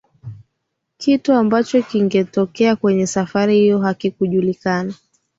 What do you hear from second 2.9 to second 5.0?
safari hiyo hakikujulikana